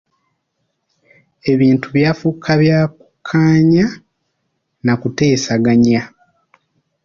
[1.51, 3.85] Ebintu byafuuka bya kukkaanya
[4.83, 6.01] n'akuteesaganya.